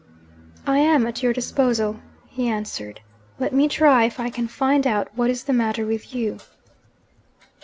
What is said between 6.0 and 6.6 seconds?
you.'